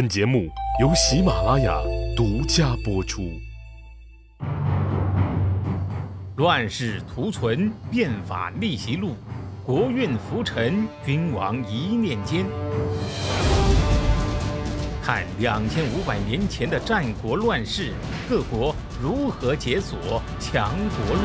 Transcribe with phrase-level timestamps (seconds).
[0.00, 0.48] 本节目
[0.80, 1.78] 由喜马拉雅
[2.16, 3.38] 独家播出。
[6.36, 9.14] 乱世图存，变法逆袭录，
[9.62, 12.46] 国运浮沉，君王一念间。
[15.02, 17.92] 看两千五百年前的战国乱世，
[18.26, 21.22] 各国如何解锁强国路。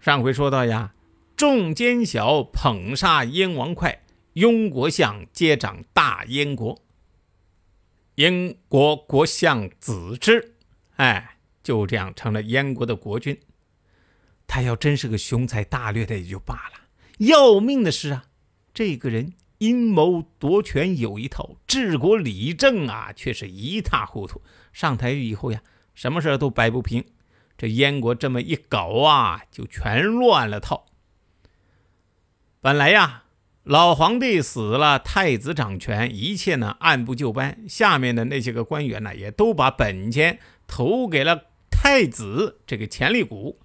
[0.00, 0.94] 上回说到呀，
[1.36, 3.94] 众奸小捧杀燕王哙。
[4.34, 6.82] 雍国相接掌大燕国，
[8.16, 10.56] 燕国国相子之，
[10.96, 13.38] 哎，就这样成了燕国的国君。
[14.48, 16.88] 他要真是个雄才大略的也就罢了，
[17.18, 18.24] 要命的是啊，
[18.74, 24.42] 这个人阴谋夺权有一套，治国理政啊却是一塌糊涂。
[24.72, 25.62] 上台以后呀，
[25.94, 27.04] 什么事都摆不平，
[27.56, 30.86] 这燕国这么一搞啊，就全乱了套。
[32.60, 33.23] 本来呀。
[33.64, 37.64] 老皇帝死了，太子掌权，一切呢按部就班。
[37.66, 43.58] 下面的那些个官员呢，也都把本钱投给了太子这个潜力股。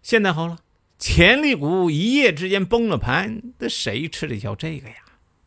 [0.00, 0.58] 现在好了，
[0.96, 4.94] 潜力股一夜之间崩了盘，这谁吃得消这个呀？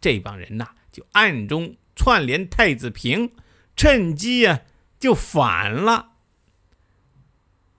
[0.00, 3.30] 这帮人呐，就暗中串联太子平，
[3.76, 4.62] 趁机呀
[4.98, 6.08] 就反了。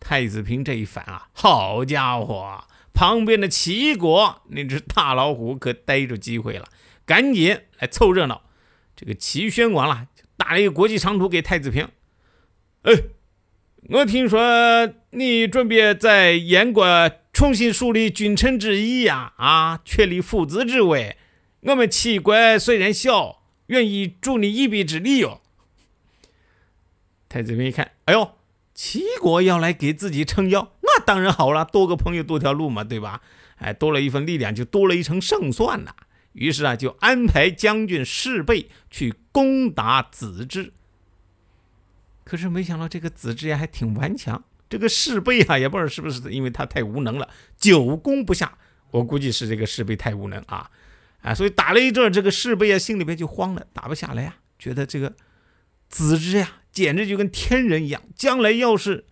[0.00, 2.64] 太子平这一反啊，好家伙！
[2.94, 6.68] 旁边的齐国那只大老虎可逮着机会了，
[7.04, 8.42] 赶紧来凑热闹。
[8.96, 11.88] 这个齐宣王啦，就打了一个国际长途给太子平。
[12.82, 12.92] 哎，
[13.90, 21.16] 我听说你准备在燕国重新树立君臣之义呀，啊，确立父子之位。
[21.62, 25.40] 我们齐国虽然小，愿意助你一臂之力哟。
[27.28, 28.36] 太子平一看，哎呦，
[28.72, 30.73] 齐国要来给自己撑腰。
[31.04, 33.20] 当然好了，多个朋友多条路嘛，对吧？
[33.56, 35.94] 哎，多了一份力量，就多了一层胜算呐。
[36.32, 40.72] 于是啊，就安排将军士备去攻打子之。
[42.24, 48.58] 可是没想到这个子之呀还挺顽强，这个士备啊也不知道是不是因为他太无能了，久攻不下。
[48.90, 50.68] 我估计是这个士备太无能啊，
[51.22, 55.14] 啊，所以打了一阵，这个士备啊心里边就慌了，打不下来呀，觉得这个
[55.88, 59.04] 子之呀简直就跟天人一样，将来要是。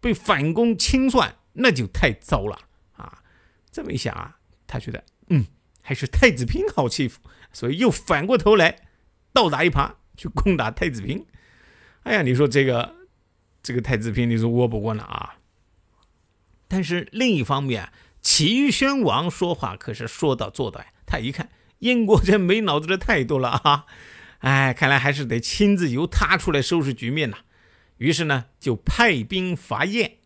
[0.00, 2.58] 被反攻清算，那就太糟了
[2.92, 3.22] 啊！
[3.70, 5.46] 这么一想啊，他觉得，嗯，
[5.82, 7.20] 还是太子平好欺负，
[7.52, 8.88] 所以又反过头来
[9.32, 11.26] 倒打一耙去攻打太子平。
[12.04, 12.96] 哎呀，你说这个
[13.62, 15.36] 这个太子平，你说窝不窝囊啊？
[16.66, 20.86] 但是另一方面，齐宣王说话可是说到做到呀。
[21.04, 21.50] 他一看
[21.80, 23.86] 燕国这没脑子的太多了啊，
[24.38, 27.38] 哎，看来还是得亲自由他出来收拾局面呐。
[28.00, 30.16] 于是呢，就派兵伐燕。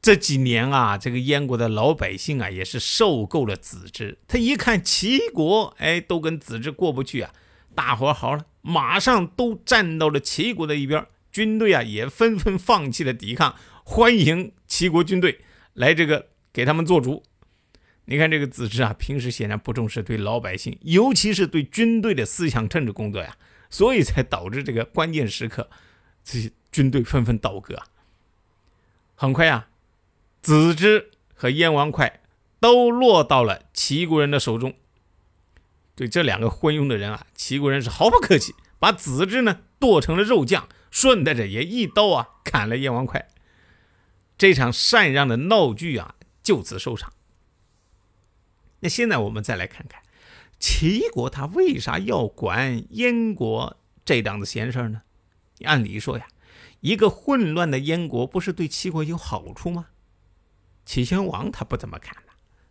[0.00, 4.18] 这几年啊，这个燕国的老百姓啊，也是受够了子之。
[4.26, 7.34] 他一看齐国，哎，都跟子之过不去啊，
[7.74, 11.06] 大伙好了，马上都站到了齐国的一边。
[11.30, 13.54] 军队啊，也纷纷放弃了抵抗，
[13.84, 15.42] 欢迎齐国军队
[15.74, 17.22] 来这个给他们做主。
[18.06, 23.36] 你看这个子之啊，平时显然不重视对老百姓，尤其是对军队的思想政治工作呀。
[23.72, 25.70] 所以才导致这个关键时刻，
[26.22, 27.82] 这些军队纷纷倒戈。
[29.14, 29.70] 很快啊，
[30.42, 32.20] 子之和燕王哙
[32.60, 34.74] 都落到了齐国人的手中。
[35.94, 43.24] 对这两个昏庸的人啊，齐国人是毫不客气，把子之呢剁成了肉酱，顺带着也一刀啊砍了燕王哙。
[44.36, 47.12] 这场禅让的闹剧啊，就此收场。
[48.80, 50.02] 那现在我们再来看看。
[50.62, 55.02] 齐国他为啥要管燕国这档子闲事呢？
[55.64, 56.28] 按理说呀，
[56.78, 59.88] 一个混乱的燕国不是对齐国有好处吗？
[60.84, 62.16] 齐宣王他不这么看，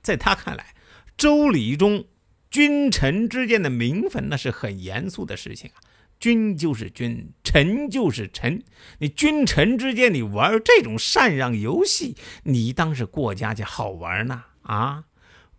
[0.00, 0.76] 在他看来，
[1.16, 2.04] 周礼中
[2.52, 5.82] 君臣之间的名分那是很严肃的事情啊，
[6.20, 8.62] 君就是君，臣就是臣，
[9.00, 14.44] 你君臣之间你玩这种禅让游戏，你当是过家家好玩呢？
[14.62, 15.06] 啊？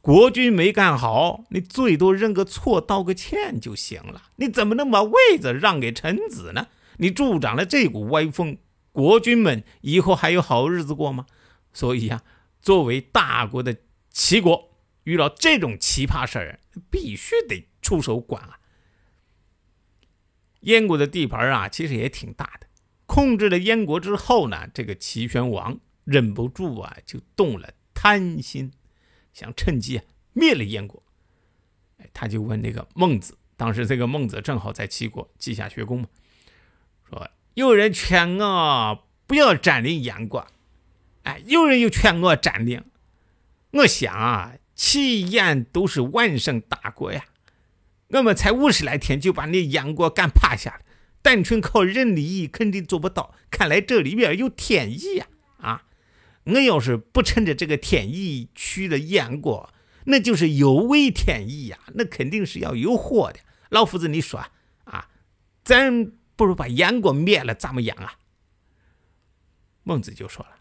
[0.03, 4.23] 国君没干好，你最多认个错、道个歉就行了。
[4.35, 6.67] 你怎么能把位子让给臣子呢？
[6.97, 8.57] 你助长了这股歪风，
[8.91, 11.25] 国君们以后还有好日子过吗？
[11.71, 12.21] 所以呀，
[12.61, 13.77] 作为大国的
[14.09, 16.59] 齐国，遇到这种奇葩事儿，
[16.91, 18.59] 必须得出手管啊。
[20.63, 22.67] 燕国的地盘啊，其实也挺大的。
[23.05, 28.73] 控制了燕国之后呢，这个齐宣王忍不住啊，就动了贪心。
[29.33, 30.01] 想趁机
[30.33, 31.03] 灭了燕国，
[31.97, 36.07] 哎，他就问那个孟子，当时这个孟子正好在齐国稷下学宫嘛，
[37.09, 40.47] 说有人劝我不要占领燕国，
[41.23, 42.83] 哎，有人又劝我占领，
[43.71, 47.25] 我想啊，齐燕都是万圣大国呀，
[48.09, 50.85] 我们才五十来天就把那燕国干趴下了，
[51.21, 53.33] 单纯靠人力肯定做不到。
[53.49, 55.27] 看来这里面有天意呀！
[56.45, 59.73] 我要是不趁着这个天意去了燕国，
[60.05, 63.39] 那就是有违天意呀，那肯定是要有祸的。
[63.69, 64.45] 老夫子，你说
[64.83, 65.09] 啊，
[65.63, 68.19] 咱不如把燕国灭了，怎么样啊？
[69.83, 70.51] 孟子就说了：“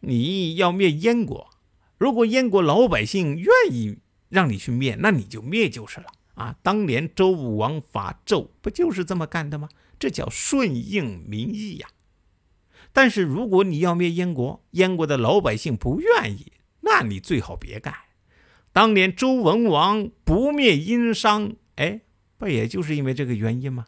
[0.00, 1.50] 你要灭燕国。”
[1.98, 3.98] 如果燕国老百姓愿意
[4.28, 6.56] 让你去灭，那你就灭就是了啊！
[6.62, 9.68] 当年周武王伐纣，不就是这么干的吗？
[9.98, 11.88] 这叫顺应民意呀。
[13.00, 17.94] 但是如果你要灭燕国，燕国的老百姓不愿意，那你最好别干。
[18.72, 22.00] 当年周文王不灭殷商，哎，
[22.36, 23.86] 不也就是因为这个原因吗？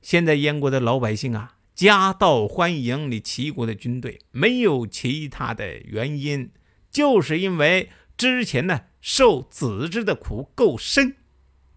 [0.00, 6.50] 现在燕国的老百姓啊，夹道欢迎你齐国的军队，没有其他的原因。
[6.90, 11.16] 就是因为之前呢受子之的苦够深，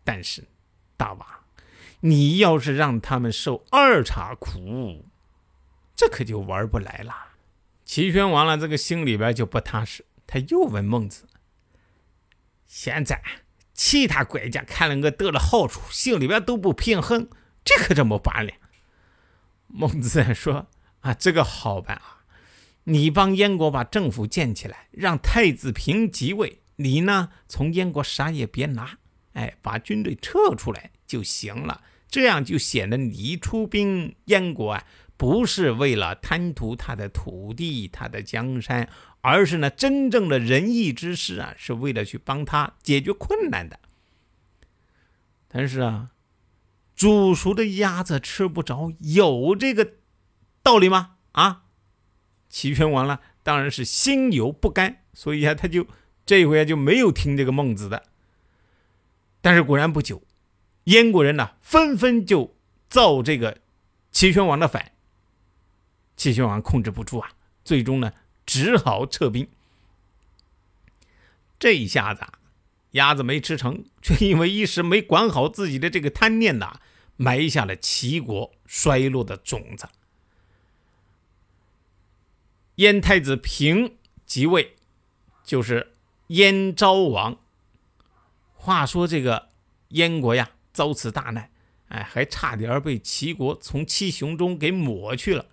[0.06, 0.46] 但是
[0.96, 1.28] 大王，
[2.00, 5.04] 你要是让他们受二茬苦，
[5.95, 7.13] 这可就玩不来了。
[7.83, 11.25] 齐宣王了，这个心里边就不踏实，他又问孟子
[12.68, 13.21] ：“现在
[13.74, 17.30] 其他国家看了我得了好处，心里边都不平衡，
[17.63, 18.51] 这可怎么办呢？”
[19.68, 20.68] 孟子说
[21.01, 22.24] ：“啊，这个好办啊。”
[22.88, 26.59] 你帮燕国把政府建起来，让太子平即位。
[26.75, 29.00] 你呢，从燕国啥也别拿，
[29.33, 31.83] 哎，把军队撤出来就行了。
[32.07, 34.86] 这样就显得你出兵燕国啊，
[35.17, 38.89] 不是为了贪图他的土地、他的江山，
[39.21, 43.79] 而是呢，真正的仁义之士啊，是为了去帮他解决困难的。
[45.47, 46.12] 但是啊，
[46.95, 49.94] 煮熟的鸭子吃不着，有这个
[50.62, 51.15] 道理吗？
[51.31, 51.63] 啊？
[52.50, 55.88] 齐宣王呢，当然是心有不甘，所以啊，他就
[56.25, 58.03] 这一回就没有听这个孟子的。
[59.41, 60.23] 但是果然不久，
[60.85, 62.57] 燕国人呢纷纷就
[62.89, 63.59] 造这个
[64.11, 64.91] 齐宣王的反。
[66.15, 67.31] 齐宣王控制不住啊，
[67.63, 68.13] 最终呢
[68.45, 69.47] 只好撤兵。
[71.57, 72.25] 这一下子，
[72.91, 76.79] 鸭子没吃成，却因为一时没管好自己的这个贪念呐，
[77.15, 79.88] 埋下了齐国衰落的种子。
[82.75, 84.75] 燕太子平即位，
[85.44, 85.95] 就是
[86.27, 87.38] 燕昭王。
[88.53, 89.47] 话说这个
[89.89, 91.50] 燕国呀，遭此大难，
[91.88, 95.45] 哎，还差点被齐国从七雄中给抹去了。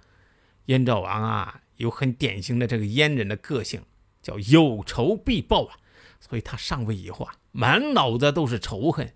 [0.66, 3.82] 燕昭王啊，有很典型的这个燕人的个性，
[4.22, 5.76] 叫有仇必报啊。
[6.20, 9.12] 所以他上位以后啊，满脑子都是仇恨，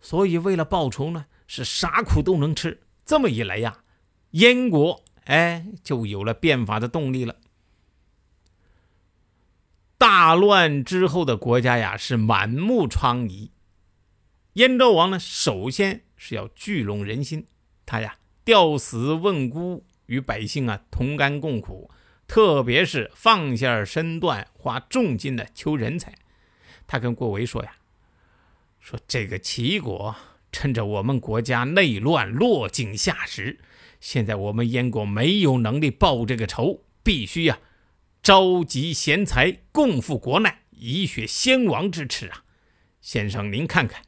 [0.00, 2.82] 所以为了报仇呢，是啥苦都能吃。
[3.04, 3.84] 这么一来呀，
[4.30, 7.36] 燕国哎，就有了变法的动力了。
[9.98, 13.50] 大乱之后的国家呀，是满目疮痍。
[14.54, 17.46] 燕昭王呢，首先是要聚拢人心，
[17.84, 21.90] 他呀吊死问孤，与百姓啊同甘共苦，
[22.26, 26.14] 特别是放下身段，花重金的求人才。
[26.86, 27.76] 他跟郭维说呀
[28.80, 30.14] ：“说这个齐国
[30.50, 33.58] 趁着我们国家内乱落井下石，
[34.00, 37.58] 现在我们燕国没有能力报这个仇，必须呀。”
[38.22, 42.42] 召集贤才，共赴国难，以雪先王之耻啊！
[43.00, 44.02] 先生，您看看，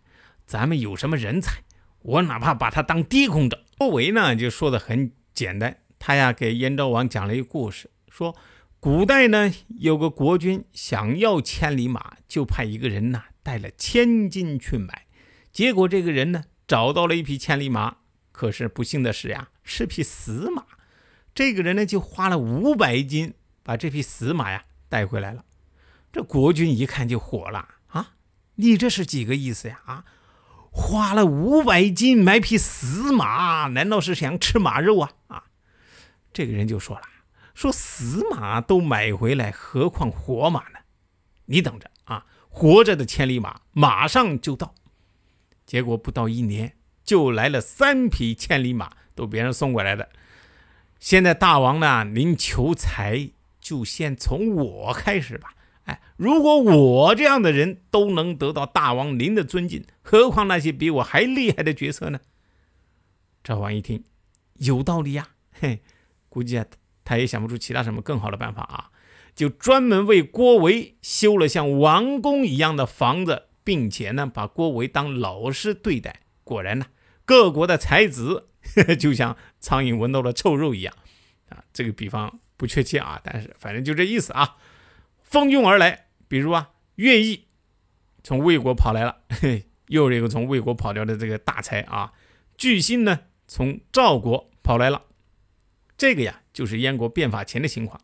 [0.45, 1.63] 咱们有什么人才？
[2.03, 3.65] 我哪怕把他当低空着。
[3.79, 8.37] 郭维呢，就说的很简单，他呀给燕昭王讲了一个故事，说
[8.81, 15.07] 古代呢有个国君想要千里马，就派一个人呐带了千金去买，
[15.53, 17.97] 结果这个人呢找到了一匹千里马，
[18.33, 20.65] 可是不幸的是呀，是匹死马。
[21.35, 23.35] 这个人呢就花了五百金。
[23.61, 25.45] 把这匹死马呀带回来了，
[26.11, 28.15] 这国君一看就火了啊！
[28.55, 29.83] 你这是几个意思呀？
[29.85, 30.05] 啊，
[30.71, 35.13] 花了五百金买匹死马，难道是想吃马肉啊？
[35.27, 35.45] 啊！
[36.33, 37.03] 这个人就说了，
[37.55, 40.79] 说死马都买回来，何况活马呢？
[41.47, 44.75] 你等着啊，活着的千里马马上就到。
[45.67, 50.09] 结果不到一年，就来了三匹千里马，都别人送过来的。
[50.99, 53.31] 现在大王呢，您求财。
[53.61, 55.53] 就先从我开始吧。
[55.85, 62.21] 哎，如果我这样的人都能得到大王您的尊敬，何况那些比我还厉害的角色呢？
[63.45, 64.05] 赵王一听，
[64.55, 65.29] 有道理呀。
[65.53, 65.83] 嘿，
[66.39, 66.65] 估计啊，
[67.05, 68.91] 他也想不出其他什么更好的办法啊，
[69.35, 76.21] 就专门为郭维修了像王宫一样的房子，并且呢，把郭维当老师对待。
[76.45, 76.87] 果然呢，
[77.25, 78.49] 各国的才子
[78.99, 80.95] 就像苍蝇闻到了臭肉一样
[81.49, 81.65] 啊。
[81.73, 82.39] 这个比方。
[82.59, 84.57] 不确切啊，但是反正就这意思啊，
[85.23, 86.07] 蜂拥而来。
[86.27, 87.47] 比如啊，乐毅
[88.25, 92.13] 从魏国跑来了，嘿， 又是一个从魏国跑掉的这个大才啊。
[92.57, 95.05] 巨星呢从赵国跑来了，
[95.99, 98.01] 这个呀就是燕国变法前的情况。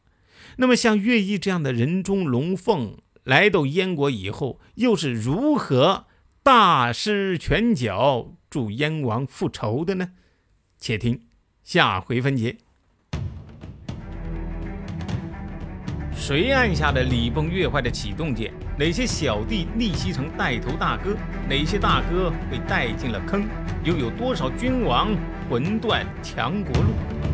[0.57, 6.07] 那么像乐毅这样的人中龙凤来到燕国以后，又是如何
[6.43, 10.11] 大施拳脚助燕王复仇的呢？
[10.77, 11.23] 且听
[11.63, 12.57] 下回分解。
[16.17, 18.53] 谁按下了礼崩乐坏的启动键？
[18.77, 21.17] 哪些小弟逆袭成带头大哥？
[21.49, 23.47] 哪些大哥被带进了坑？
[23.85, 25.17] 又有多少君王
[25.49, 27.34] 魂断强国路？